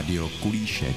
[0.00, 0.96] Rádio Kulíšek.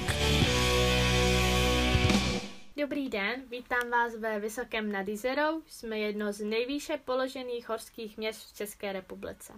[2.77, 5.61] Dobrý den, vítám vás ve Vysokém nad Izerou.
[5.67, 9.53] Jsme jedno z nejvýše položených horských měst v České republice.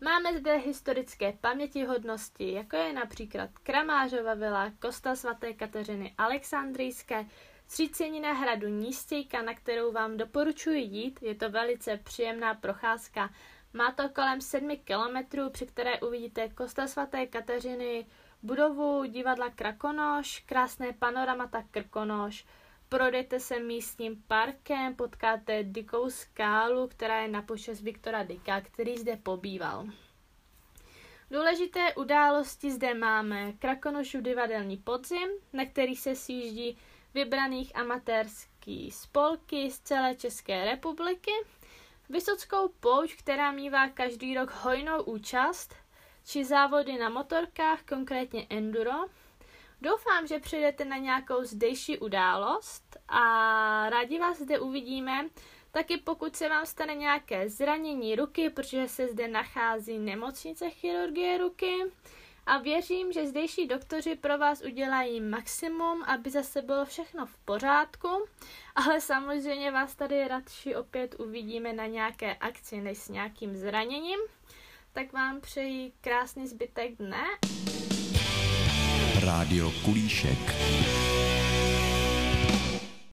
[0.00, 7.26] Máme zde historické pamětihodnosti, jako je například Kramářova vila, kostel svaté Kateřiny Alexandrijské,
[7.68, 13.30] Střícenina hradu Nístějka, na kterou vám doporučuji jít, je to velice příjemná procházka.
[13.74, 18.06] Má to kolem 7 kilometrů, při které uvidíte kostel svaté Kateřiny,
[18.42, 22.44] budovu divadla Krakonoš, krásné panoramata Krkonoš,
[22.88, 29.16] projdete se místním parkem, potkáte dikou skálu, která je na počest Viktora Dika, který zde
[29.16, 29.86] pobýval.
[31.30, 33.52] Důležité události zde máme.
[33.52, 36.78] Krakonošův divadelní podzim, na který se sjíždí
[37.14, 41.30] vybraných amatérský spolky z celé České republiky,
[42.08, 45.74] Vysockou pouť, která mívá každý rok hojnou účast,
[46.26, 48.92] či závody na motorkách, konkrétně enduro.
[49.80, 53.20] Doufám, že přijdete na nějakou zdejší událost a
[53.90, 55.28] rádi vás zde uvidíme,
[55.70, 61.82] taky pokud se vám stane nějaké zranění ruky, protože se zde nachází nemocnice chirurgie ruky,
[62.46, 68.08] a věřím, že zdejší doktoři pro vás udělají maximum, aby zase bylo všechno v pořádku,
[68.74, 74.18] ale samozřejmě vás tady radši opět uvidíme na nějaké akci než s nějakým zraněním.
[74.92, 77.24] Tak vám přeji krásný zbytek dne.
[79.24, 80.38] Rádio Kulíšek.